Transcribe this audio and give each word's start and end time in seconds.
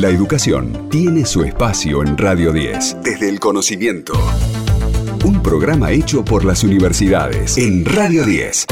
La 0.00 0.08
educación 0.08 0.88
tiene 0.90 1.24
su 1.24 1.44
espacio 1.44 2.02
en 2.02 2.18
Radio 2.18 2.52
10. 2.52 2.96
Desde 3.04 3.28
el 3.28 3.38
conocimiento. 3.38 4.12
Un 5.24 5.40
programa 5.40 5.92
hecho 5.92 6.24
por 6.24 6.44
las 6.44 6.64
universidades 6.64 7.56
en 7.58 7.84
Radio 7.84 8.24
10. 8.24 8.66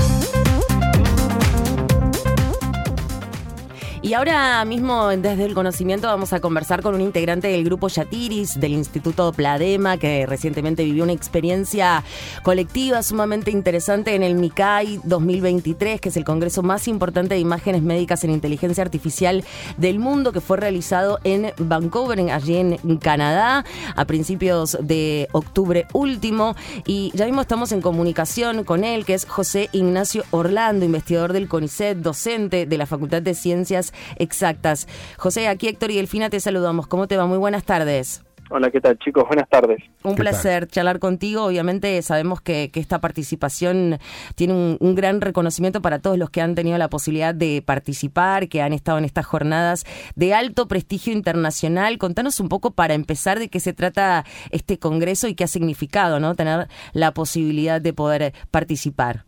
Y 4.12 4.14
ahora 4.14 4.62
mismo, 4.66 5.08
desde 5.08 5.46
el 5.46 5.54
conocimiento, 5.54 6.06
vamos 6.06 6.34
a 6.34 6.40
conversar 6.40 6.82
con 6.82 6.94
un 6.94 7.00
integrante 7.00 7.48
del 7.48 7.64
grupo 7.64 7.88
Yatiris 7.88 8.60
del 8.60 8.72
Instituto 8.72 9.32
Pladema, 9.32 9.96
que 9.96 10.26
recientemente 10.26 10.84
vivió 10.84 11.04
una 11.04 11.14
experiencia 11.14 12.04
colectiva 12.42 13.02
sumamente 13.02 13.50
interesante 13.50 14.14
en 14.14 14.22
el 14.22 14.34
MICAI 14.34 15.00
2023, 15.04 15.98
que 15.98 16.10
es 16.10 16.16
el 16.18 16.24
congreso 16.24 16.62
más 16.62 16.88
importante 16.88 17.36
de 17.36 17.40
imágenes 17.40 17.80
médicas 17.80 18.22
en 18.22 18.32
inteligencia 18.32 18.84
artificial 18.84 19.44
del 19.78 19.98
mundo, 19.98 20.32
que 20.32 20.42
fue 20.42 20.58
realizado 20.58 21.18
en 21.24 21.50
Vancouver, 21.56 22.20
allí 22.32 22.56
en 22.56 22.98
Canadá, 22.98 23.64
a 23.96 24.04
principios 24.04 24.76
de 24.82 25.30
octubre 25.32 25.86
último. 25.94 26.54
Y 26.84 27.12
ya 27.14 27.24
mismo 27.24 27.40
estamos 27.40 27.72
en 27.72 27.80
comunicación 27.80 28.64
con 28.64 28.84
él, 28.84 29.06
que 29.06 29.14
es 29.14 29.24
José 29.24 29.70
Ignacio 29.72 30.22
Orlando, 30.32 30.84
investigador 30.84 31.32
del 31.32 31.48
CONICET, 31.48 31.96
docente 31.96 32.66
de 32.66 32.76
la 32.76 32.84
Facultad 32.84 33.22
de 33.22 33.32
Ciencias 33.32 33.94
exactas. 34.16 34.88
José, 35.16 35.48
aquí 35.48 35.68
Héctor 35.68 35.90
y 35.90 35.96
Delfina 35.96 36.30
te 36.30 36.40
saludamos. 36.40 36.86
¿Cómo 36.86 37.08
te 37.08 37.16
va? 37.16 37.26
Muy 37.26 37.38
buenas 37.38 37.64
tardes. 37.64 38.22
Hola, 38.54 38.70
¿qué 38.70 38.82
tal 38.82 38.98
chicos? 38.98 39.24
Buenas 39.26 39.48
tardes. 39.48 39.82
Un 40.02 40.14
placer 40.14 40.66
charlar 40.66 40.98
contigo. 40.98 41.44
Obviamente 41.44 42.02
sabemos 42.02 42.42
que, 42.42 42.70
esta 42.74 43.00
participación 43.00 43.98
tiene 44.34 44.76
un, 44.78 44.94
gran 44.94 45.22
reconocimiento 45.22 45.80
para 45.80 46.00
todos 46.00 46.18
los 46.18 46.28
que 46.28 46.42
han 46.42 46.54
tenido 46.54 46.76
la 46.76 46.90
posibilidad 46.90 47.34
de 47.34 47.62
participar, 47.64 48.48
que 48.48 48.60
han 48.60 48.74
estado 48.74 48.98
en 48.98 49.06
estas 49.06 49.24
jornadas 49.24 49.86
de 50.16 50.34
alto 50.34 50.68
prestigio 50.68 51.14
internacional. 51.14 51.96
Contanos 51.96 52.40
un 52.40 52.50
poco 52.50 52.72
para 52.72 52.92
empezar 52.92 53.38
de 53.38 53.48
qué 53.48 53.58
se 53.58 53.72
trata 53.72 54.26
este 54.50 54.78
congreso 54.78 55.28
y 55.28 55.34
qué 55.34 55.44
ha 55.44 55.48
significado, 55.48 56.20
¿no? 56.20 56.34
Tener 56.34 56.68
la 56.92 57.14
posibilidad 57.14 57.80
de 57.80 57.94
poder 57.94 58.34
participar. 58.50 59.24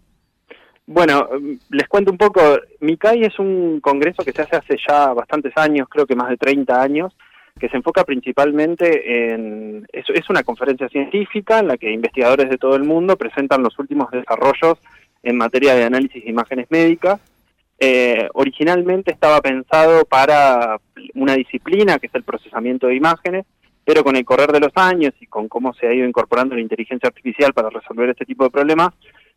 Bueno, 0.86 1.28
les 1.70 1.88
cuento 1.88 2.12
un 2.12 2.18
poco. 2.18 2.40
MICAI 2.80 3.24
es 3.24 3.38
un 3.38 3.80
congreso 3.80 4.22
que 4.24 4.32
se 4.32 4.42
hace 4.42 4.56
hace 4.56 4.76
ya 4.86 5.12
bastantes 5.14 5.52
años, 5.56 5.88
creo 5.88 6.06
que 6.06 6.14
más 6.14 6.28
de 6.28 6.36
30 6.36 6.82
años, 6.82 7.16
que 7.58 7.68
se 7.68 7.76
enfoca 7.76 8.04
principalmente 8.04 9.32
en... 9.32 9.86
Es, 9.92 10.04
es 10.10 10.28
una 10.28 10.42
conferencia 10.42 10.88
científica 10.88 11.60
en 11.60 11.68
la 11.68 11.78
que 11.78 11.90
investigadores 11.90 12.50
de 12.50 12.58
todo 12.58 12.76
el 12.76 12.84
mundo 12.84 13.16
presentan 13.16 13.62
los 13.62 13.78
últimos 13.78 14.10
desarrollos 14.10 14.78
en 15.22 15.36
materia 15.36 15.74
de 15.74 15.84
análisis 15.84 16.22
de 16.22 16.30
imágenes 16.30 16.66
médicas. 16.70 17.20
Eh, 17.78 18.28
originalmente 18.34 19.10
estaba 19.10 19.40
pensado 19.40 20.04
para 20.04 20.78
una 21.14 21.34
disciplina 21.34 21.98
que 21.98 22.06
es 22.06 22.14
el 22.14 22.22
procesamiento 22.22 22.86
de 22.86 22.96
imágenes, 22.96 23.46
pero 23.84 24.04
con 24.04 24.16
el 24.16 24.24
correr 24.24 24.52
de 24.52 24.60
los 24.60 24.72
años 24.76 25.12
y 25.20 25.26
con 25.26 25.48
cómo 25.48 25.74
se 25.74 25.86
ha 25.86 25.94
ido 25.94 26.06
incorporando 26.06 26.54
la 26.54 26.60
inteligencia 26.60 27.08
artificial 27.08 27.52
para 27.52 27.70
resolver 27.70 28.10
este 28.10 28.24
tipo 28.24 28.44
de 28.44 28.50
problemas, 28.50 28.90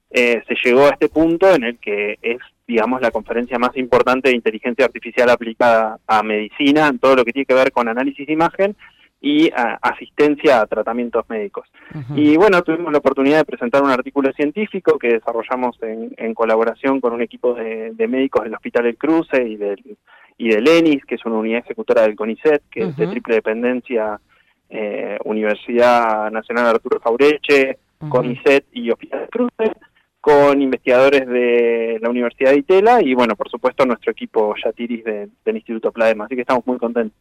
eh, 0.09 0.41
se 0.47 0.55
llegó 0.63 0.85
a 0.85 0.91
este 0.91 1.09
punto 1.09 1.53
en 1.53 1.63
el 1.63 1.77
que 1.79 2.17
es, 2.21 2.37
digamos, 2.65 3.01
la 3.01 3.11
conferencia 3.11 3.59
más 3.59 3.75
importante 3.75 4.29
de 4.29 4.35
inteligencia 4.35 4.85
artificial 4.85 5.29
aplicada 5.29 5.99
a 6.07 6.23
medicina, 6.23 6.87
en 6.87 6.99
todo 6.99 7.17
lo 7.17 7.25
que 7.25 7.33
tiene 7.33 7.45
que 7.45 7.53
ver 7.53 7.71
con 7.71 7.87
análisis 7.87 8.25
de 8.25 8.33
imagen 8.33 8.75
y 9.19 9.49
asistencia 9.81 10.61
a 10.61 10.67
tratamientos 10.67 11.25
médicos. 11.27 11.67
Y 12.15 12.37
bueno, 12.37 12.61
tuvimos 12.61 12.91
la 12.91 12.99
oportunidad 12.99 13.39
de 13.39 13.45
presentar 13.45 13.81
un 13.81 13.89
artículo 13.89 14.31
científico 14.33 14.99
que 14.99 15.13
desarrollamos 15.13 15.75
en, 15.81 16.33
colaboración 16.35 17.01
con 17.01 17.13
un 17.13 17.21
equipo 17.21 17.55
de, 17.55 18.07
médicos 18.07 18.43
del 18.43 18.53
Hospital 18.53 18.85
El 18.85 18.97
Cruce 18.97 19.43
y 19.43 19.55
del, 19.55 19.97
y 20.37 20.49
del 20.49 20.67
ENIS, 20.67 21.03
que 21.05 21.15
es 21.15 21.25
una 21.25 21.37
unidad 21.37 21.63
ejecutora 21.65 22.03
del 22.03 22.15
CONICET, 22.15 22.61
que 22.69 22.81
es 22.83 22.95
de 22.95 23.07
triple 23.07 23.35
dependencia, 23.35 24.19
eh, 24.69 25.17
Universidad 25.25 26.29
Nacional 26.31 26.67
Arturo 26.67 26.99
Jaureche, 26.99 27.79
CONICET 28.09 28.65
y 28.73 28.91
Hospital 28.91 29.21
El 29.23 29.29
Cruce 29.29 29.71
con 30.27 30.61
investigadores 30.61 31.25
de 31.25 31.99
la 32.01 32.09
Universidad 32.09 32.51
de 32.51 32.57
Itela 32.57 33.01
y, 33.01 33.13
bueno, 33.13 33.37
por 33.37 33.49
supuesto, 33.49 33.85
nuestro 33.85 34.11
equipo 34.11 34.53
Yatiris 34.61 35.05
del 35.05 35.55
Instituto 35.55 35.93
Pladema. 35.93 36.25
Así 36.25 36.35
que 36.35 36.41
estamos 36.41 36.67
muy 36.67 36.77
contentos. 36.77 37.17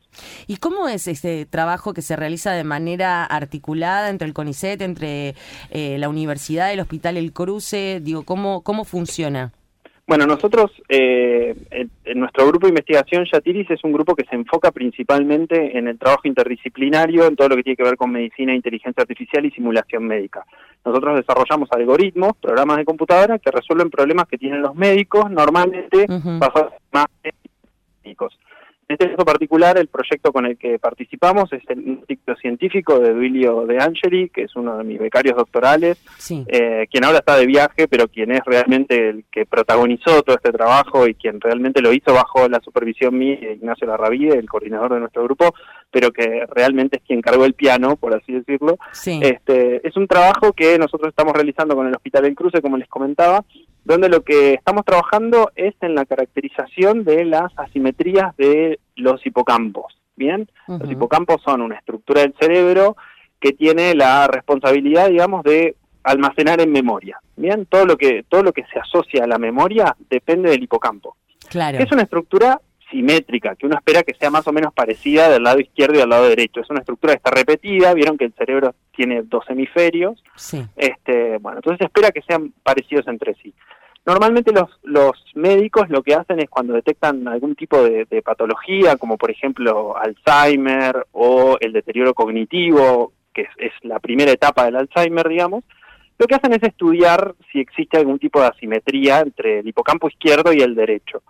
¿Y 0.48 0.56
cómo 0.56 0.88
es 0.88 1.06
este 1.06 1.46
trabajo 1.46 1.94
que 1.94 2.02
se 2.02 2.16
realiza 2.16 2.50
de 2.50 2.64
manera 2.64 3.24
articulada 3.24 4.10
entre 4.10 4.26
el 4.26 4.34
CONICET, 4.34 4.82
entre 4.82 5.36
eh, 5.70 5.98
la 6.00 6.08
Universidad, 6.08 6.72
el 6.72 6.80
Hospital 6.80 7.16
El 7.16 7.32
Cruce? 7.32 8.00
Digo, 8.02 8.24
¿cómo, 8.24 8.62
cómo 8.62 8.84
funciona? 8.84 9.52
Bueno, 10.08 10.24
nosotros, 10.24 10.70
eh, 10.88 11.54
en, 11.70 12.20
nuestro 12.20 12.46
grupo 12.46 12.66
de 12.66 12.70
investigación 12.70 13.24
Yatiris 13.24 13.70
es 13.70 13.82
un 13.82 13.92
grupo 13.92 14.14
que 14.14 14.24
se 14.24 14.36
enfoca 14.36 14.70
principalmente 14.70 15.76
en 15.76 15.88
el 15.88 15.98
trabajo 15.98 16.28
interdisciplinario, 16.28 17.26
en 17.26 17.34
todo 17.34 17.50
lo 17.50 17.56
que 17.56 17.64
tiene 17.64 17.76
que 17.76 17.82
ver 17.82 17.96
con 17.96 18.12
medicina, 18.12 18.54
inteligencia 18.54 19.02
artificial 19.02 19.44
y 19.44 19.50
simulación 19.50 20.06
médica. 20.06 20.44
Nosotros 20.86 21.16
desarrollamos 21.16 21.68
algoritmos, 21.72 22.36
programas 22.40 22.76
de 22.76 22.84
computadora 22.84 23.38
que 23.40 23.50
resuelven 23.50 23.90
problemas 23.90 24.28
que 24.28 24.38
tienen 24.38 24.62
los 24.62 24.74
médicos 24.74 25.28
normalmente 25.30 26.06
basados 26.08 26.72
en 26.72 26.78
más 26.92 27.06
médicos. 28.04 28.38
En 28.88 28.94
este 28.94 29.10
caso 29.10 29.24
particular, 29.24 29.76
el 29.78 29.88
proyecto 29.88 30.32
con 30.32 30.46
el 30.46 30.56
que 30.56 30.78
participamos 30.78 31.52
es 31.52 31.60
el 31.70 31.88
Instituto 31.88 32.36
Científico 32.36 33.00
de 33.00 33.12
Duilio 33.12 33.66
De 33.66 33.82
Angeli, 33.82 34.28
que 34.28 34.42
es 34.42 34.54
uno 34.54 34.78
de 34.78 34.84
mis 34.84 35.00
becarios 35.00 35.36
doctorales, 35.36 35.98
eh, 36.46 36.86
quien 36.88 37.04
ahora 37.04 37.18
está 37.18 37.34
de 37.36 37.46
viaje, 37.46 37.88
pero 37.88 38.06
quien 38.06 38.30
es 38.30 38.42
realmente 38.46 39.08
el 39.08 39.24
que 39.32 39.44
protagonizó 39.44 40.22
todo 40.22 40.36
este 40.36 40.52
trabajo 40.52 41.08
y 41.08 41.14
quien 41.14 41.40
realmente 41.40 41.82
lo 41.82 41.92
hizo 41.92 42.14
bajo 42.14 42.48
la 42.48 42.60
supervisión 42.60 43.18
mía, 43.18 43.54
Ignacio 43.54 43.88
Larravide, 43.88 44.38
el 44.38 44.48
coordinador 44.48 44.94
de 44.94 45.00
nuestro 45.00 45.24
grupo, 45.24 45.52
pero 45.96 46.12
que 46.12 46.44
realmente 46.50 46.98
es 46.98 47.02
quien 47.04 47.22
cargó 47.22 47.46
el 47.46 47.54
piano, 47.54 47.96
por 47.96 48.14
así 48.14 48.30
decirlo. 48.30 48.76
Este, 49.06 49.80
es 49.88 49.96
un 49.96 50.06
trabajo 50.06 50.52
que 50.52 50.78
nosotros 50.78 51.08
estamos 51.08 51.32
realizando 51.32 51.74
con 51.74 51.86
el 51.86 51.94
Hospital 51.94 52.24
del 52.24 52.34
Cruce, 52.34 52.60
como 52.60 52.76
les 52.76 52.86
comentaba, 52.86 53.46
donde 53.82 54.10
lo 54.10 54.20
que 54.20 54.52
estamos 54.52 54.84
trabajando 54.84 55.52
es 55.54 55.74
en 55.80 55.94
la 55.94 56.04
caracterización 56.04 57.02
de 57.04 57.24
las 57.24 57.50
asimetrías 57.56 58.36
de 58.36 58.78
los 58.94 59.24
hipocampos. 59.24 59.98
Bien, 60.16 60.50
los 60.66 60.90
hipocampos 60.90 61.40
son 61.42 61.62
una 61.62 61.76
estructura 61.76 62.20
del 62.20 62.34
cerebro 62.38 62.98
que 63.40 63.52
tiene 63.52 63.94
la 63.94 64.26
responsabilidad, 64.26 65.08
digamos, 65.08 65.44
de 65.44 65.76
almacenar 66.02 66.60
en 66.60 66.72
memoria. 66.72 67.18
Bien, 67.36 67.64
todo 67.64 67.86
lo 67.86 67.96
que 67.96 68.22
todo 68.28 68.42
lo 68.42 68.52
que 68.52 68.64
se 68.70 68.78
asocia 68.78 69.24
a 69.24 69.26
la 69.26 69.38
memoria 69.38 69.96
depende 70.10 70.50
del 70.50 70.62
hipocampo. 70.62 71.16
Claro. 71.48 71.78
Es 71.78 71.90
una 71.90 72.02
estructura 72.02 72.60
simétrica, 72.90 73.56
que 73.56 73.66
uno 73.66 73.76
espera 73.76 74.02
que 74.02 74.14
sea 74.14 74.30
más 74.30 74.46
o 74.46 74.52
menos 74.52 74.72
parecida 74.72 75.28
del 75.28 75.42
lado 75.42 75.60
izquierdo 75.60 75.94
y 75.94 75.98
del 75.98 76.08
lado 76.08 76.28
derecho. 76.28 76.60
Es 76.60 76.70
una 76.70 76.80
estructura 76.80 77.12
que 77.12 77.18
está 77.18 77.30
repetida, 77.30 77.94
vieron 77.94 78.16
que 78.16 78.26
el 78.26 78.34
cerebro 78.34 78.74
tiene 78.94 79.22
dos 79.22 79.44
hemisferios. 79.48 80.22
Sí. 80.36 80.64
Este, 80.76 81.38
bueno, 81.38 81.58
entonces 81.58 81.78
se 81.78 81.84
espera 81.84 82.10
que 82.10 82.22
sean 82.22 82.52
parecidos 82.62 83.06
entre 83.08 83.34
sí. 83.34 83.52
Normalmente 84.06 84.52
los, 84.52 84.70
los 84.84 85.12
médicos 85.34 85.90
lo 85.90 86.00
que 86.00 86.14
hacen 86.14 86.38
es 86.38 86.48
cuando 86.48 86.74
detectan 86.74 87.26
algún 87.26 87.56
tipo 87.56 87.82
de, 87.82 88.06
patología, 88.22 88.96
como 88.96 89.18
por 89.18 89.32
ejemplo 89.32 89.96
Alzheimer 89.96 91.06
o 91.10 91.56
el 91.60 91.72
deterioro 91.72 92.14
cognitivo, 92.14 93.12
que 93.34 93.48
es, 93.58 93.72
la 93.82 93.98
primera 93.98 94.30
etapa 94.30 94.64
del 94.64 94.76
Alzheimer, 94.76 95.28
digamos, 95.28 95.64
lo 96.18 96.26
que 96.26 96.36
hacen 96.36 96.52
es 96.52 96.62
estudiar 96.62 97.34
si 97.50 97.58
existe 97.58 97.96
algún 97.96 98.20
tipo 98.20 98.40
de 98.40 98.46
asimetría 98.46 99.20
entre 99.20 99.58
el 99.58 99.68
hipocampo 99.68 100.08
izquierdo 100.08 100.52
y 100.52 100.60
el 100.60 100.76
derecho. 100.76 101.22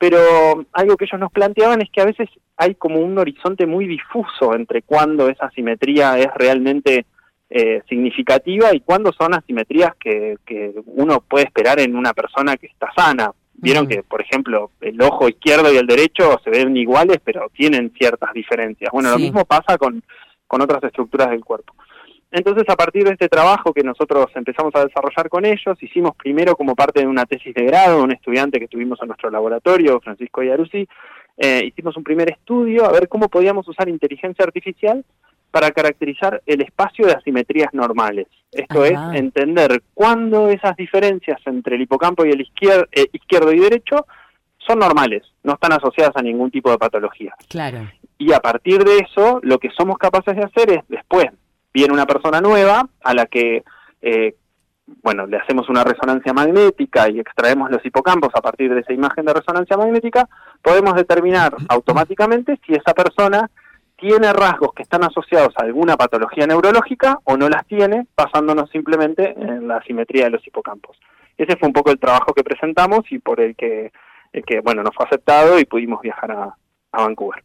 Pero 0.00 0.64
algo 0.72 0.96
que 0.96 1.04
ellos 1.04 1.20
nos 1.20 1.30
planteaban 1.30 1.82
es 1.82 1.90
que 1.90 2.00
a 2.00 2.06
veces 2.06 2.26
hay 2.56 2.74
como 2.74 3.00
un 3.00 3.18
horizonte 3.18 3.66
muy 3.66 3.86
difuso 3.86 4.54
entre 4.54 4.80
cuándo 4.80 5.28
esa 5.28 5.44
asimetría 5.44 6.18
es 6.18 6.28
realmente 6.36 7.04
eh, 7.50 7.82
significativa 7.86 8.74
y 8.74 8.80
cuándo 8.80 9.12
son 9.12 9.34
asimetrías 9.34 9.92
que, 10.00 10.38
que, 10.46 10.72
uno 10.86 11.20
puede 11.20 11.44
esperar 11.44 11.80
en 11.80 11.96
una 11.96 12.14
persona 12.14 12.56
que 12.56 12.68
está 12.68 12.88
sana. 12.96 13.30
Vieron 13.52 13.86
que, 13.86 14.02
por 14.02 14.22
ejemplo, 14.22 14.70
el 14.80 15.02
ojo 15.02 15.28
izquierdo 15.28 15.70
y 15.70 15.76
el 15.76 15.86
derecho 15.86 16.40
se 16.42 16.48
ven 16.48 16.74
iguales, 16.78 17.18
pero 17.22 17.50
tienen 17.52 17.92
ciertas 17.98 18.32
diferencias. 18.32 18.90
Bueno, 18.90 19.10
lo 19.10 19.18
mismo 19.18 19.44
pasa 19.44 19.76
con, 19.76 20.02
con 20.46 20.62
otras 20.62 20.82
estructuras 20.82 21.28
del 21.28 21.44
cuerpo. 21.44 21.74
Entonces, 22.32 22.64
a 22.68 22.76
partir 22.76 23.04
de 23.04 23.12
este 23.12 23.28
trabajo 23.28 23.72
que 23.72 23.82
nosotros 23.82 24.26
empezamos 24.34 24.72
a 24.76 24.84
desarrollar 24.84 25.28
con 25.28 25.44
ellos, 25.44 25.82
hicimos 25.82 26.14
primero 26.16 26.54
como 26.54 26.76
parte 26.76 27.00
de 27.00 27.06
una 27.06 27.26
tesis 27.26 27.54
de 27.54 27.64
grado, 27.64 28.02
un 28.02 28.12
estudiante 28.12 28.60
que 28.60 28.68
tuvimos 28.68 29.00
en 29.02 29.08
nuestro 29.08 29.30
laboratorio, 29.30 30.00
Francisco 30.00 30.42
Yaruzzi, 30.42 30.86
eh, 31.36 31.62
hicimos 31.64 31.96
un 31.96 32.04
primer 32.04 32.30
estudio 32.30 32.84
a 32.84 32.92
ver 32.92 33.08
cómo 33.08 33.28
podíamos 33.28 33.66
usar 33.66 33.88
inteligencia 33.88 34.44
artificial 34.44 35.04
para 35.50 35.70
caracterizar 35.72 36.40
el 36.46 36.60
espacio 36.60 37.06
de 37.06 37.14
asimetrías 37.14 37.72
normales. 37.74 38.28
Esto 38.52 38.84
es, 38.84 38.98
entender 39.14 39.82
cuándo 39.94 40.48
esas 40.48 40.76
diferencias 40.76 41.40
entre 41.46 41.76
el 41.76 41.82
hipocampo 41.82 42.24
y 42.24 42.30
el 42.30 42.40
eh, 42.40 43.06
izquierdo 43.12 43.52
y 43.52 43.58
derecho 43.58 44.06
son 44.58 44.78
normales, 44.78 45.22
no 45.42 45.54
están 45.54 45.72
asociadas 45.72 46.16
a 46.16 46.22
ningún 46.22 46.50
tipo 46.50 46.70
de 46.70 46.78
patología. 46.78 47.34
Claro. 47.48 47.90
Y 48.18 48.32
a 48.32 48.40
partir 48.40 48.84
de 48.84 48.98
eso, 48.98 49.40
lo 49.42 49.58
que 49.58 49.70
somos 49.70 49.98
capaces 49.98 50.36
de 50.36 50.44
hacer 50.44 50.70
es 50.70 50.84
después, 50.88 51.26
viene 51.72 51.92
una 51.92 52.06
persona 52.06 52.40
nueva 52.40 52.88
a 53.02 53.14
la 53.14 53.26
que 53.26 53.64
eh, 54.02 54.34
bueno, 55.02 55.26
le 55.26 55.36
hacemos 55.36 55.68
una 55.68 55.84
resonancia 55.84 56.32
magnética 56.32 57.08
y 57.08 57.20
extraemos 57.20 57.70
los 57.70 57.84
hipocampos 57.84 58.30
a 58.34 58.40
partir 58.40 58.72
de 58.74 58.80
esa 58.80 58.92
imagen 58.92 59.24
de 59.24 59.34
resonancia 59.34 59.76
magnética, 59.76 60.28
podemos 60.62 60.94
determinar 60.94 61.54
automáticamente 61.68 62.58
si 62.66 62.72
esa 62.72 62.92
persona 62.92 63.50
tiene 63.96 64.32
rasgos 64.32 64.72
que 64.74 64.82
están 64.82 65.04
asociados 65.04 65.54
a 65.56 65.62
alguna 65.62 65.96
patología 65.96 66.46
neurológica 66.46 67.18
o 67.24 67.36
no 67.36 67.48
las 67.48 67.66
tiene, 67.66 68.06
basándonos 68.16 68.70
simplemente 68.70 69.34
en 69.38 69.68
la 69.68 69.82
simetría 69.82 70.24
de 70.24 70.30
los 70.30 70.46
hipocampos. 70.46 70.98
Ese 71.36 71.56
fue 71.56 71.68
un 71.68 71.74
poco 71.74 71.90
el 71.90 71.98
trabajo 71.98 72.32
que 72.32 72.44
presentamos 72.44 73.00
y 73.10 73.18
por 73.18 73.40
el 73.40 73.54
que, 73.56 73.92
que 74.46 74.60
bueno, 74.60 74.82
nos 74.82 74.94
fue 74.94 75.06
aceptado 75.06 75.58
y 75.58 75.66
pudimos 75.66 76.00
viajar 76.00 76.32
a 76.32 76.54
Vancouver. 76.92 77.42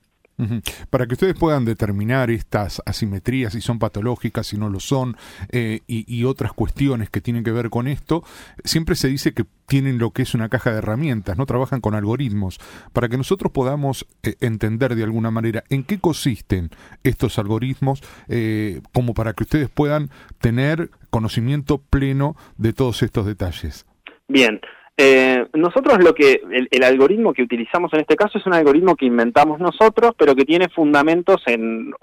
Para 0.90 1.08
que 1.08 1.14
ustedes 1.14 1.36
puedan 1.36 1.64
determinar 1.64 2.30
estas 2.30 2.82
asimetrías, 2.86 3.54
si 3.54 3.62
son 3.62 3.80
patológicas, 3.80 4.48
si 4.48 4.58
no 4.58 4.70
lo 4.70 4.80
son, 4.80 5.16
eh, 5.50 5.80
y, 5.88 6.24
otras 6.26 6.54
cuestiones 6.54 7.10
que 7.10 7.22
tienen 7.22 7.44
que 7.44 7.52
ver 7.52 7.70
con 7.70 7.88
esto, 7.88 8.24
siempre 8.64 8.96
se 8.96 9.08
dice 9.08 9.34
que 9.34 9.46
tienen 9.68 9.98
lo 9.98 10.12
que 10.12 10.24
es 10.24 10.34
una 10.34 10.50
caja 10.50 10.72
de 10.72 10.80
herramientas, 10.80 11.38
no 11.38 11.46
trabajan 11.46 11.82
con 11.82 11.96
algoritmos, 11.96 12.60
para 12.94 13.08
que 13.08 13.18
nosotros 13.18 13.52
podamos 13.52 14.08
eh, 14.24 14.36
entender 14.42 14.96
de 14.96 15.04
alguna 15.04 15.32
manera 15.32 15.64
en 15.70 15.84
qué 15.84 16.00
consisten 16.00 16.70
estos 17.04 17.40
algoritmos, 17.40 18.02
eh, 18.28 18.82
como 18.94 19.14
para 19.14 19.34
que 19.34 19.44
ustedes 19.44 19.70
puedan 19.70 20.10
tener 20.40 20.90
conocimiento 21.12 21.78
pleno 21.78 22.36
de 22.58 22.74
todos 22.74 23.04
estos 23.04 23.26
detalles. 23.26 23.86
Bien, 24.28 24.60
eh, 24.98 25.46
nosotros 25.54 26.02
lo 26.02 26.14
que 26.16 26.42
el, 26.72 26.84
algoritmo 26.84 27.34
que 27.34 27.44
utilizamos 27.44 27.92
en 27.94 28.00
este 28.00 28.16
caso 28.16 28.38
es 28.38 28.46
un 28.46 28.54
algoritmo 28.54 28.96
que 28.96 29.06
inventamos 29.06 29.60
nosotros, 29.60 30.14
pero 30.18 30.34
que 30.36 30.46
tiene 30.46 30.70
fundamentos 30.70 31.42
en 31.48 31.94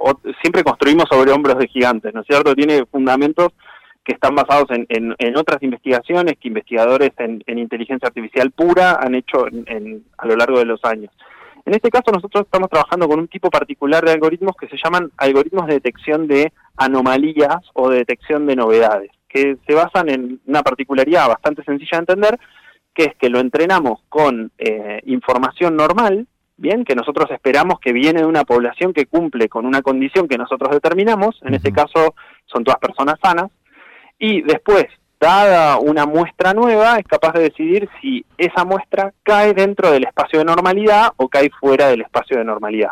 siempre 0.43 0.63
construimos 0.63 1.07
sobre 1.11 1.33
hombros 1.33 1.59
de 1.59 1.69
gigantes, 1.69 2.13
¿no 2.13 2.21
es 2.21 2.27
cierto? 2.27 2.55
Tiene 2.55 2.85
fundamentos 2.85 3.49
que 4.05 4.13
están 4.13 4.35
basados 4.35 4.67
en, 4.71 5.15
en, 5.17 5.37
otras 5.37 5.63
investigaciones 5.63 6.35
que 6.39 6.49
investigadores 6.49 7.13
en, 7.19 7.43
inteligencia 7.59 8.09
artificial 8.09 8.51
pura 8.51 8.99
han 9.01 9.15
hecho 9.15 9.47
a 10.19 10.27
lo 10.27 10.37
largo 10.37 10.59
de 10.59 10.67
los 10.67 10.85
años. 10.85 11.11
En 11.65 11.75
este 11.75 11.89
caso 11.89 12.11
nosotros 12.13 12.45
estamos 12.45 12.69
trabajando 12.69 13.09
con 13.09 13.21
un 13.21 13.29
tipo 13.29 13.49
particular 13.49 14.05
de 14.05 14.13
algoritmos 14.13 14.57
que 14.57 14.69
se 14.69 14.77
llaman 14.83 15.11
algoritmos 15.17 15.67
de 15.67 15.75
detección 15.75 16.27
de 16.27 16.53
anomalías 16.77 17.59
o 17.73 17.89
de 17.89 17.99
detección 17.99 18.47
de 18.47 18.57
novedades, 18.57 19.13
que 19.29 19.57
se 19.67 19.75
basan 19.75 20.11
en 20.11 20.41
una 20.47 20.63
particularidad 20.63 21.29
bastante 21.29 21.63
sencilla 21.63 21.99
de 21.99 21.99
entender, 21.99 22.39
que 22.95 23.05
es 23.05 23.17
que 23.17 23.31
lo 23.31 23.41
entrenamos 23.41 24.01
con 24.09 24.53
eh, 24.59 25.01
información 25.07 25.77
normal, 25.77 26.27
bien, 26.57 26.85
que 26.85 26.95
nosotros 26.95 27.31
esperamos 27.31 27.81
que 27.81 27.93
viene 27.93 28.21
de 28.21 28.27
una 28.27 28.45
población 28.45 28.93
que 28.93 29.07
cumple 29.07 29.49
con 29.49 29.67
una 29.67 29.83
condición 29.83 30.29
que 30.29 30.39
nosotros 30.39 30.71
determinamos, 30.71 31.41
en 31.43 31.55
este 31.55 31.73
caso 31.73 32.15
son 32.47 32.65
todas 32.65 32.79
personas 32.79 33.17
sanas, 33.23 33.51
y 34.19 34.43
después, 34.43 34.87
dada 35.19 35.79
una 35.79 36.07
muestra 36.07 36.53
nueva, 36.53 36.99
es 36.99 37.07
capaz 37.07 37.33
de 37.33 37.45
decidir 37.45 37.89
si 38.01 38.25
esa 38.37 38.65
muestra 38.65 39.13
cae 39.23 39.55
dentro 39.55 39.91
del 39.91 40.05
espacio 40.05 40.39
de 40.39 40.45
normalidad 40.45 41.13
o 41.17 41.29
cae 41.29 41.51
fuera 41.61 41.89
del 41.89 42.03
espacio 42.03 42.39
de 42.39 42.45
normalidad. 42.45 42.91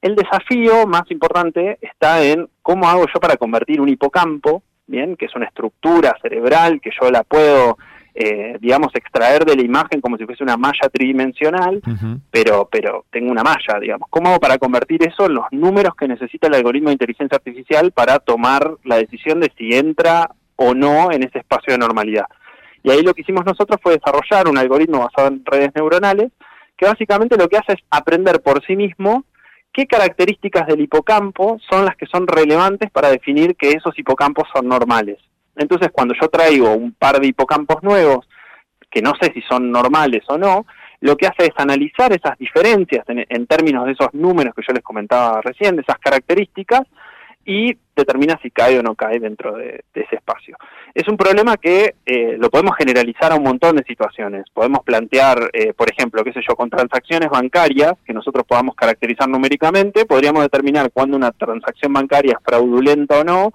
El 0.00 0.16
desafío 0.16 0.86
más 0.86 1.10
importante 1.10 1.78
está 1.80 2.22
en 2.22 2.48
cómo 2.62 2.88
hago 2.88 3.06
yo 3.12 3.20
para 3.20 3.36
convertir 3.36 3.80
un 3.80 3.88
hipocampo, 3.88 4.62
bien, 4.86 5.16
que 5.16 5.26
es 5.26 5.34
una 5.34 5.46
estructura 5.46 6.14
cerebral 6.20 6.80
que 6.80 6.90
yo 7.00 7.10
la 7.10 7.22
puedo 7.22 7.78
eh, 8.14 8.58
digamos, 8.60 8.94
extraer 8.94 9.44
de 9.44 9.56
la 9.56 9.62
imagen 9.62 10.00
como 10.00 10.16
si 10.16 10.24
fuese 10.24 10.44
una 10.44 10.56
malla 10.56 10.88
tridimensional, 10.92 11.82
pero, 12.30 12.68
pero 12.70 13.04
tengo 13.10 13.32
una 13.32 13.42
malla, 13.42 13.80
digamos. 13.80 14.08
¿Cómo 14.08 14.30
hago 14.30 14.38
para 14.38 14.58
convertir 14.58 15.02
eso 15.02 15.26
en 15.26 15.34
los 15.34 15.46
números 15.50 15.94
que 15.96 16.06
necesita 16.06 16.46
el 16.46 16.54
algoritmo 16.54 16.90
de 16.90 16.94
inteligencia 16.94 17.36
artificial 17.36 17.90
para 17.90 18.20
tomar 18.20 18.76
la 18.84 18.98
decisión 18.98 19.40
de 19.40 19.50
si 19.58 19.74
entra 19.74 20.30
o 20.54 20.74
no 20.74 21.10
en 21.10 21.24
ese 21.24 21.40
espacio 21.40 21.72
de 21.72 21.78
normalidad? 21.78 22.26
Y 22.84 22.90
ahí 22.90 23.02
lo 23.02 23.14
que 23.14 23.22
hicimos 23.22 23.44
nosotros 23.44 23.80
fue 23.82 23.94
desarrollar 23.94 24.46
un 24.46 24.58
algoritmo 24.58 25.00
basado 25.00 25.28
en 25.28 25.44
redes 25.44 25.70
neuronales 25.74 26.30
que 26.76 26.86
básicamente 26.86 27.36
lo 27.36 27.48
que 27.48 27.56
hace 27.56 27.72
es 27.72 27.80
aprender 27.90 28.42
por 28.42 28.64
sí 28.64 28.76
mismo 28.76 29.24
qué 29.72 29.86
características 29.86 30.66
del 30.66 30.80
hipocampo 30.80 31.58
son 31.68 31.84
las 31.84 31.96
que 31.96 32.06
son 32.06 32.26
relevantes 32.28 32.90
para 32.90 33.10
definir 33.10 33.56
que 33.56 33.70
esos 33.70 33.98
hipocampos 33.98 34.44
son 34.54 34.68
normales. 34.68 35.18
Entonces, 35.56 35.90
cuando 35.92 36.14
yo 36.20 36.28
traigo 36.28 36.72
un 36.72 36.92
par 36.92 37.20
de 37.20 37.26
hipocampos 37.26 37.82
nuevos, 37.82 38.26
que 38.90 39.02
no 39.02 39.12
sé 39.20 39.32
si 39.32 39.42
son 39.42 39.70
normales 39.70 40.22
o 40.28 40.38
no, 40.38 40.66
lo 41.00 41.16
que 41.16 41.26
hace 41.26 41.44
es 41.44 41.52
analizar 41.56 42.12
esas 42.12 42.38
diferencias 42.38 43.04
en, 43.08 43.46
términos 43.46 43.84
de 43.84 43.92
esos 43.92 44.14
números 44.14 44.54
que 44.54 44.62
yo 44.66 44.72
les 44.72 44.82
comentaba 44.82 45.40
recién, 45.42 45.76
de 45.76 45.82
esas 45.82 45.98
características, 45.98 46.82
y 47.44 47.76
determina 47.94 48.38
si 48.42 48.50
cae 48.50 48.78
o 48.78 48.82
no 48.82 48.94
cae 48.94 49.20
dentro 49.20 49.54
de, 49.54 49.84
ese 49.92 50.16
espacio. 50.16 50.56
Es 50.94 51.06
un 51.06 51.18
problema 51.18 51.58
que 51.58 51.96
eh, 52.06 52.36
lo 52.38 52.48
podemos 52.48 52.74
generalizar 52.78 53.32
a 53.32 53.34
un 53.34 53.42
montón 53.42 53.76
de 53.76 53.84
situaciones. 53.84 54.46
Podemos 54.54 54.82
plantear, 54.82 55.50
eh, 55.52 55.74
por 55.74 55.90
ejemplo, 55.90 56.24
qué 56.24 56.32
sé 56.32 56.40
yo, 56.48 56.56
con 56.56 56.70
transacciones 56.70 57.28
bancarias 57.28 57.92
que 58.06 58.14
nosotros 58.14 58.46
podamos 58.46 58.74
caracterizar 58.74 59.28
numéricamente, 59.28 60.06
podríamos 60.06 60.42
determinar 60.42 60.90
cuándo 60.90 61.18
una 61.18 61.32
transacción 61.32 61.92
bancaria 61.92 62.32
es 62.38 62.44
fraudulenta 62.44 63.18
o 63.18 63.24
no, 63.24 63.52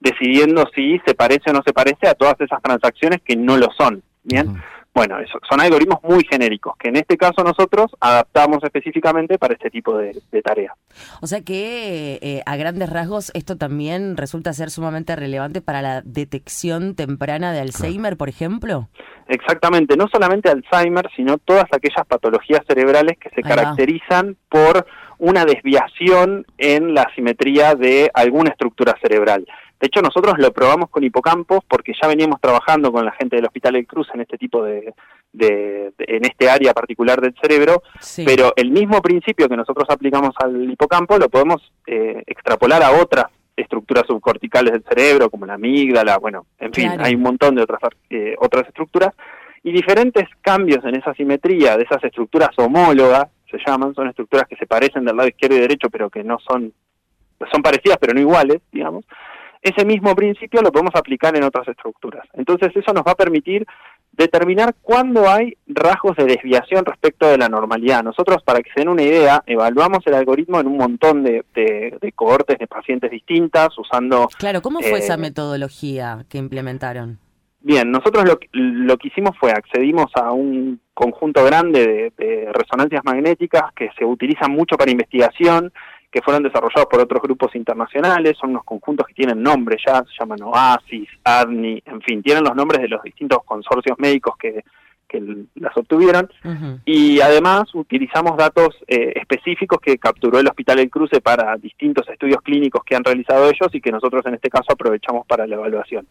decidiendo 0.00 0.64
si 0.74 0.98
se 1.06 1.14
parece 1.14 1.50
o 1.50 1.52
no 1.52 1.62
se 1.64 1.72
parece 1.72 2.08
a 2.08 2.14
todas 2.14 2.40
esas 2.40 2.60
transacciones 2.62 3.20
que 3.22 3.36
no 3.36 3.56
lo 3.56 3.68
son. 3.76 4.02
Bien. 4.22 4.60
Bueno, 4.92 5.20
eso, 5.20 5.38
son 5.48 5.60
algoritmos 5.60 6.02
muy 6.02 6.26
genéricos 6.28 6.76
que 6.76 6.88
en 6.88 6.96
este 6.96 7.16
caso 7.16 7.44
nosotros 7.44 7.92
adaptamos 8.00 8.58
específicamente 8.64 9.38
para 9.38 9.54
este 9.54 9.70
tipo 9.70 9.96
de, 9.96 10.20
tarea. 10.42 10.74
O 11.20 11.28
sea 11.28 11.42
que 11.42 12.18
eh, 12.22 12.42
a 12.44 12.56
grandes 12.56 12.90
rasgos 12.90 13.30
esto 13.34 13.56
también 13.56 14.16
resulta 14.16 14.52
ser 14.52 14.70
sumamente 14.70 15.14
relevante 15.14 15.60
para 15.60 15.80
la 15.80 16.02
detección 16.02 16.96
temprana 16.96 17.52
de 17.52 17.60
Alzheimer, 17.60 18.16
por 18.16 18.28
ejemplo. 18.28 18.88
Exactamente, 19.28 19.96
no 19.96 20.08
solamente 20.08 20.50
Alzheimer, 20.50 21.08
sino 21.14 21.38
todas 21.38 21.66
aquellas 21.72 22.04
patologías 22.08 22.62
cerebrales 22.66 23.16
que 23.16 23.30
se 23.30 23.42
caracterizan 23.42 24.36
por 24.48 24.86
una 25.18 25.44
desviación 25.44 26.46
en 26.58 26.94
la 26.94 27.06
simetría 27.14 27.74
de 27.76 28.10
alguna 28.12 28.50
estructura 28.50 28.96
cerebral. 29.00 29.46
De 29.80 29.86
hecho, 29.86 30.02
nosotros 30.02 30.34
lo 30.36 30.52
probamos 30.52 30.90
con 30.90 31.02
hipocampos 31.02 31.60
porque 31.66 31.94
ya 32.00 32.06
veníamos 32.06 32.38
trabajando 32.38 32.92
con 32.92 33.04
la 33.04 33.12
gente 33.12 33.36
del 33.36 33.46
Hospital 33.46 33.76
El 33.76 33.86
Cruz 33.86 34.08
en 34.12 34.20
este 34.20 34.36
tipo 34.36 34.62
de, 34.62 34.92
en 35.32 36.24
este 36.24 36.50
área 36.50 36.74
particular 36.74 37.18
del 37.20 37.34
cerebro, 37.40 37.82
pero 38.26 38.52
el 38.56 38.70
mismo 38.70 39.00
principio 39.00 39.48
que 39.48 39.56
nosotros 39.56 39.88
aplicamos 39.88 40.34
al 40.36 40.70
hipocampo 40.70 41.18
lo 41.18 41.30
podemos 41.30 41.72
eh, 41.86 42.22
extrapolar 42.26 42.82
a 42.82 42.92
otras 42.92 43.26
estructuras 43.56 44.04
subcorticales 44.06 44.72
del 44.72 44.84
cerebro, 44.84 45.30
como 45.30 45.46
la 45.46 45.54
amígdala, 45.54 46.18
bueno, 46.18 46.46
en 46.58 46.72
fin, 46.72 46.92
hay 46.98 47.14
un 47.14 47.22
montón 47.22 47.54
de 47.54 47.62
otras, 47.62 47.80
eh, 48.10 48.34
otras 48.38 48.68
estructuras, 48.68 49.14
y 49.62 49.72
diferentes 49.72 50.24
cambios 50.40 50.84
en 50.84 50.96
esa 50.96 51.14
simetría 51.14 51.76
de 51.76 51.84
esas 51.84 52.02
estructuras 52.04 52.50
homólogas, 52.56 53.28
se 53.50 53.58
llaman, 53.66 53.94
son 53.94 54.08
estructuras 54.08 54.46
que 54.48 54.56
se 54.56 54.66
parecen 54.66 55.04
del 55.04 55.16
lado 55.16 55.28
izquierdo 55.28 55.56
y 55.56 55.60
derecho, 55.60 55.90
pero 55.90 56.08
que 56.08 56.22
no 56.22 56.38
son, 56.38 56.72
son 57.50 57.62
parecidas, 57.62 57.98
pero 57.98 58.14
no 58.14 58.20
iguales, 58.20 58.60
digamos, 58.72 59.04
ese 59.62 59.84
mismo 59.84 60.14
principio 60.14 60.62
lo 60.62 60.72
podemos 60.72 60.94
aplicar 60.94 61.36
en 61.36 61.44
otras 61.44 61.68
estructuras. 61.68 62.26
Entonces 62.32 62.74
eso 62.74 62.92
nos 62.92 63.04
va 63.04 63.12
a 63.12 63.16
permitir 63.16 63.66
determinar 64.12 64.74
cuándo 64.82 65.28
hay 65.28 65.56
rasgos 65.66 66.16
de 66.16 66.24
desviación 66.24 66.84
respecto 66.84 67.26
de 67.26 67.38
la 67.38 67.48
normalidad. 67.48 68.02
Nosotros, 68.02 68.42
para 68.42 68.60
que 68.60 68.70
se 68.74 68.80
den 68.80 68.88
una 68.88 69.02
idea, 69.02 69.42
evaluamos 69.46 70.00
el 70.06 70.14
algoritmo 70.14 70.60
en 70.60 70.66
un 70.66 70.76
montón 70.76 71.22
de, 71.22 71.44
cohortes 72.14 72.58
de 72.58 72.66
pacientes 72.66 73.10
distintas 73.10 73.68
usando... 73.78 74.28
Claro, 74.38 74.62
¿cómo 74.62 74.80
fue 74.80 74.98
esa 74.98 75.14
eh, 75.14 75.18
metodología 75.18 76.24
que 76.28 76.38
implementaron? 76.38 77.18
Bien, 77.60 77.90
nosotros 77.90 78.24
lo, 78.24 78.38
lo, 78.52 78.96
que 78.96 79.08
hicimos 79.08 79.36
fue 79.38 79.52
accedimos 79.52 80.10
a 80.14 80.32
un 80.32 80.80
conjunto 80.94 81.44
grande 81.44 82.12
de 82.16 82.50
resonancias 82.52 83.02
magnéticas 83.04 83.72
que 83.76 83.90
se 83.98 84.04
utilizan 84.04 84.50
mucho 84.50 84.76
para 84.76 84.90
investigación 84.90 85.70
que 86.10 86.22
fueron 86.22 86.42
desarrollados 86.42 86.86
por 86.86 87.00
otros 87.00 87.22
grupos 87.22 87.54
internacionales, 87.54 88.36
son 88.38 88.50
unos 88.50 88.64
conjuntos 88.64 89.06
que 89.06 89.14
tienen 89.14 89.42
nombres 89.42 89.80
ya, 89.86 90.02
se 90.02 90.12
llaman 90.18 90.42
OASIS, 90.42 91.08
ADNI, 91.22 91.82
en 91.86 92.00
fin, 92.02 92.22
tienen 92.22 92.44
los 92.44 92.54
nombres 92.54 92.80
de 92.82 92.88
los 92.88 93.02
distintos 93.02 93.38
consorcios 93.44 93.96
médicos 93.98 94.34
que, 94.36 94.64
las 95.56 95.76
obtuvieron, 95.76 96.30
y 96.84 97.20
además 97.20 97.74
utilizamos 97.74 98.36
datos 98.36 98.68
eh, 98.86 99.12
específicos 99.16 99.80
que 99.80 99.98
capturó 99.98 100.38
el 100.38 100.46
Hospital 100.46 100.78
El 100.78 100.88
Cruce 100.88 101.20
para 101.20 101.56
distintos 101.56 102.08
estudios 102.08 102.40
clínicos 102.42 102.84
que 102.84 102.94
han 102.94 103.02
realizado 103.02 103.46
ellos 103.46 103.68
y 103.72 103.80
que 103.80 103.90
nosotros 103.90 104.24
en 104.26 104.34
este 104.34 104.48
caso 104.48 104.66
aprovechamos 104.72 105.26
para 105.26 105.48
la 105.48 105.56
evaluación. 105.56 106.06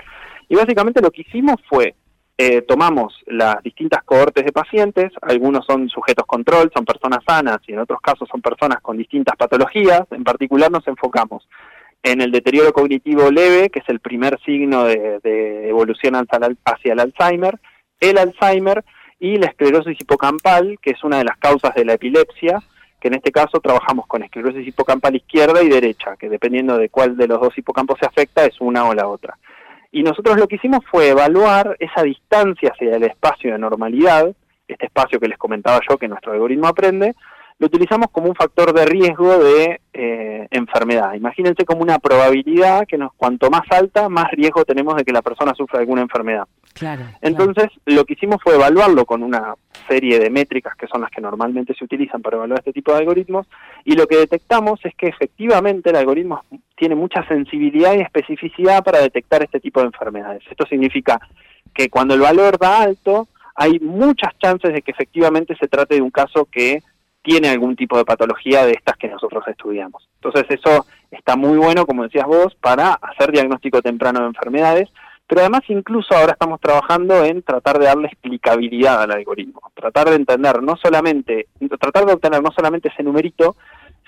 Y 0.49 0.55
básicamente 0.55 1.01
lo 1.01 1.11
que 1.11 1.21
hicimos 1.21 1.55
fue 1.69 1.95
eh, 2.41 2.61
tomamos 2.61 3.21
las 3.25 3.61
distintas 3.63 4.01
cohortes 4.03 4.45
de 4.45 4.53
pacientes, 4.53 5.11
algunos 5.23 5.65
son 5.65 5.89
sujetos 5.89 6.25
control, 6.25 6.71
son 6.73 6.85
personas 6.85 7.19
sanas 7.27 7.57
y 7.67 7.73
en 7.73 7.79
otros 7.79 7.99
casos 7.99 8.29
son 8.31 8.41
personas 8.41 8.79
con 8.79 8.95
distintas 8.95 9.35
patologías, 9.35 10.03
en 10.11 10.23
particular 10.23 10.71
nos 10.71 10.87
enfocamos 10.87 11.49
en 12.01 12.21
el 12.21 12.31
deterioro 12.31 12.71
cognitivo 12.71 13.29
leve, 13.29 13.69
que 13.69 13.79
es 13.79 13.89
el 13.89 13.99
primer 13.99 14.39
signo 14.45 14.85
de, 14.85 15.67
evolución 15.67 16.15
hacia 16.15 16.93
el 16.93 16.99
Alzheimer, 17.01 17.59
el 17.99 18.17
Alzheimer 18.17 18.85
y 19.19 19.35
la 19.35 19.47
esclerosis 19.47 19.99
hipocampal, 19.99 20.79
que 20.81 20.91
es 20.91 21.03
una 21.03 21.17
de 21.17 21.25
las 21.25 21.37
causas 21.39 21.75
de 21.75 21.83
la 21.83 21.95
epilepsia, 21.95 22.63
que 23.01 23.09
en 23.09 23.15
este 23.15 23.33
caso 23.33 23.59
trabajamos 23.59 24.07
con 24.07 24.23
esclerosis 24.23 24.65
hipocampal 24.65 25.13
izquierda 25.13 25.61
y 25.61 25.67
derecha, 25.67 26.15
que 26.15 26.29
dependiendo 26.29 26.77
de 26.77 26.87
cuál 26.87 27.17
de 27.17 27.27
los 27.27 27.41
dos 27.41 27.57
hipocampos 27.57 27.99
se 27.99 28.05
afecta 28.05 28.45
es 28.45 28.61
una 28.61 28.87
o 28.87 28.93
la 28.93 29.09
otra. 29.09 29.37
Y 29.91 30.03
nosotros 30.03 30.37
lo 30.37 30.47
que 30.47 30.55
hicimos 30.55 30.81
fue 30.89 31.09
evaluar 31.09 31.75
esa 31.79 32.03
distancia 32.03 32.71
hacia 32.71 32.95
el 32.95 33.03
espacio 33.03 33.51
de 33.51 33.57
normalidad, 33.57 34.31
este 34.67 34.85
espacio 34.85 35.19
que 35.19 35.27
les 35.27 35.37
comentaba 35.37 35.79
yo 35.89 35.97
que 35.97 36.07
nuestro 36.07 36.31
algoritmo 36.33 36.67
aprende, 36.67 37.15
lo 37.59 37.67
utilizamos 37.67 38.07
como 38.11 38.29
un 38.29 38.35
factor 38.35 38.73
de 38.73 38.85
riesgo 38.85 39.37
de 39.37 39.81
eh, 39.91 40.47
enfermedad. 40.49 41.13
Imagínense 41.13 41.65
como 41.65 41.81
una 41.81 41.99
probabilidad 41.99 42.87
que 42.87 42.97
nos, 42.97 43.13
cuanto 43.13 43.49
más 43.49 43.69
alta, 43.69 44.07
más 44.07 44.31
riesgo 44.31 44.63
tenemos 44.63 44.95
de 44.95 45.03
que 45.03 45.11
la 45.11 45.21
persona 45.21 45.53
sufra 45.53 45.79
alguna 45.79 46.01
enfermedad. 46.01 46.47
Claro. 46.73 47.03
Entonces, 47.21 47.67
lo 47.85 48.05
que 48.05 48.13
hicimos 48.13 48.41
fue 48.41 48.55
evaluarlo 48.55 49.05
con 49.05 49.23
una 49.23 49.55
serie 49.89 50.19
de 50.19 50.29
métricas 50.29 50.73
que 50.77 50.87
son 50.87 51.01
las 51.01 51.11
que 51.11 51.19
normalmente 51.19 51.73
se 51.73 51.83
utilizan 51.83 52.21
para 52.21 52.37
evaluar 52.37 52.59
este 52.59 52.71
tipo 52.71 52.93
de 52.93 52.99
algoritmos, 52.99 53.45
y 53.83 53.95
lo 53.95 54.07
que 54.07 54.17
detectamos 54.17 54.79
es 54.85 54.95
que 54.95 55.07
efectivamente 55.07 55.89
el 55.89 55.97
algoritmo 55.97 56.43
tiene 56.77 56.95
mucha 56.95 57.27
sensibilidad 57.27 57.93
y 57.93 58.01
especificidad 58.01 58.85
para 58.85 59.01
detectar 59.01 59.43
este 59.43 59.59
tipo 59.59 59.81
de 59.81 59.87
enfermedades. 59.87 60.43
Esto 60.49 60.65
significa 60.65 61.19
que 61.73 61.89
cuando 61.89 62.13
el 62.13 62.21
valor 62.21 62.57
da 62.57 62.81
alto, 62.81 63.27
hay 63.53 63.79
muchas 63.79 64.37
chances 64.37 64.71
de 64.73 64.81
que 64.81 64.91
efectivamente 64.91 65.57
se 65.59 65.67
trate 65.67 65.95
de 65.95 66.01
un 66.01 66.11
caso 66.11 66.47
que 66.49 66.81
tiene 67.29 67.49
algún 67.49 67.75
tipo 67.75 67.95
de 67.95 68.05
patología 68.05 68.65
de 68.65 68.71
estas 68.71 68.97
que 68.97 69.07
nosotros 69.07 69.47
estudiamos. 69.47 70.09
Entonces 70.15 70.45
eso 70.49 70.87
está 71.11 71.35
muy 71.35 71.59
bueno, 71.59 71.85
como 71.85 72.01
decías 72.01 72.25
vos, 72.25 72.55
para 72.59 72.93
hacer 72.93 73.31
diagnóstico 73.31 73.83
temprano 73.83 74.21
de 74.21 74.25
enfermedades, 74.25 74.89
pero 75.27 75.41
además 75.41 75.61
incluso 75.67 76.15
ahora 76.15 76.31
estamos 76.31 76.59
trabajando 76.59 77.23
en 77.23 77.43
tratar 77.43 77.77
de 77.77 77.85
darle 77.85 78.07
explicabilidad 78.07 79.03
al 79.03 79.11
algoritmo, 79.11 79.61
tratar 79.75 80.09
de 80.09 80.15
entender 80.15 80.63
no 80.63 80.75
solamente, 80.77 81.49
tratar 81.79 82.07
de 82.07 82.13
obtener 82.13 82.41
no 82.41 82.49
solamente 82.49 82.89
ese 82.89 83.03
numerito, 83.03 83.57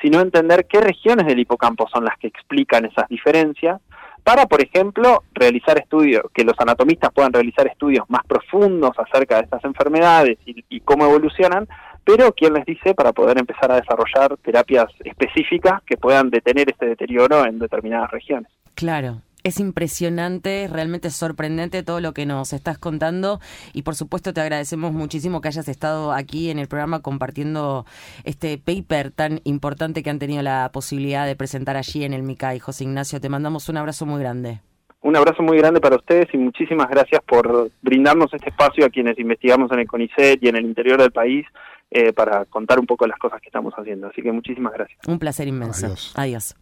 sino 0.01 0.19
entender 0.19 0.65
qué 0.65 0.81
regiones 0.81 1.27
del 1.27 1.37
hipocampo 1.37 1.87
son 1.93 2.05
las 2.05 2.17
que 2.17 2.25
explican 2.25 2.85
esas 2.85 3.07
diferencias, 3.07 3.81
para, 4.23 4.47
por 4.47 4.63
ejemplo, 4.63 5.23
realizar 5.33 5.77
estudios, 5.77 6.23
que 6.33 6.43
los 6.43 6.59
anatomistas 6.59 7.11
puedan 7.11 7.33
realizar 7.33 7.67
estudios 7.67 8.07
más 8.07 8.23
profundos 8.25 8.91
acerca 8.97 9.35
de 9.35 9.43
estas 9.43 9.63
enfermedades 9.63 10.39
y, 10.45 10.63
y 10.69 10.79
cómo 10.79 11.05
evolucionan, 11.05 11.67
pero 12.03 12.31
¿quién 12.33 12.53
les 12.53 12.65
dice 12.65 12.93
para 12.93 13.13
poder 13.13 13.37
empezar 13.37 13.71
a 13.71 13.75
desarrollar 13.75 14.37
terapias 14.37 14.87
específicas 15.03 15.81
que 15.83 15.97
puedan 15.97 16.29
detener 16.29 16.69
este 16.69 16.85
deterioro 16.85 17.45
en 17.45 17.59
determinadas 17.59 18.11
regiones? 18.11 18.51
Claro, 18.75 19.21
es 19.43 19.59
impresionante, 19.59 20.67
realmente 20.71 21.09
sorprendente 21.09 21.83
todo 21.83 21.99
lo 21.99 22.13
que 22.13 22.25
nos 22.25 22.53
estás 22.53 22.77
contando 22.77 23.39
y 23.73 23.81
por 23.81 23.95
supuesto 23.95 24.33
te 24.33 24.41
agradecemos 24.41 24.91
muchísimo 24.91 25.41
que 25.41 25.47
hayas 25.47 25.67
estado 25.67 26.11
aquí 26.11 26.49
en 26.49 26.59
el 26.59 26.67
programa 26.67 27.01
compartiendo 27.01 27.85
este 28.23 28.57
paper 28.57 29.11
tan 29.11 29.41
importante 29.43 30.03
que 30.03 30.09
han 30.09 30.19
tenido 30.19 30.43
la 30.43 30.69
posibilidad 30.71 31.25
de 31.25 31.35
presentar 31.35 31.75
allí 31.75 32.03
en 32.03 32.13
el 32.13 32.23
MICAI. 32.23 32.59
José 32.59 32.83
Ignacio, 32.83 33.19
te 33.19 33.29
mandamos 33.29 33.67
un 33.69 33.77
abrazo 33.77 34.05
muy 34.05 34.19
grande. 34.19 34.59
Un 35.01 35.15
abrazo 35.15 35.41
muy 35.41 35.57
grande 35.57 35.81
para 35.81 35.95
ustedes 35.95 36.27
y 36.31 36.37
muchísimas 36.37 36.87
gracias 36.87 37.21
por 37.25 37.71
brindarnos 37.81 38.31
este 38.33 38.49
espacio 38.49 38.85
a 38.85 38.89
quienes 38.89 39.17
investigamos 39.17 39.71
en 39.71 39.79
el 39.79 39.87
CONICET 39.87 40.43
y 40.43 40.49
en 40.49 40.57
el 40.57 40.65
interior 40.65 41.01
del 41.01 41.11
país 41.11 41.47
eh, 41.91 42.13
para 42.13 42.45
contar 42.45 42.79
un 42.79 42.85
poco 42.85 43.05
las 43.05 43.19
cosas 43.19 43.41
que 43.41 43.49
estamos 43.49 43.73
haciendo. 43.75 44.07
Así 44.07 44.21
que 44.21 44.31
muchísimas 44.31 44.71
gracias. 44.73 44.99
Un 45.07 45.19
placer 45.19 45.47
inmenso. 45.47 45.85
Adiós. 45.85 46.13
Adiós. 46.15 46.55